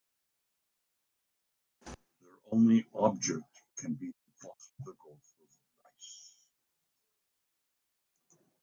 Their 1.85 2.33
only 2.51 2.87
object 2.95 3.45
can 3.77 3.93
be 3.93 4.07
to 4.07 4.31
foster 4.35 4.73
the 4.79 4.93
growth 4.93 5.35
of 5.39 5.47
the 5.51 5.61
rice. 5.85 6.33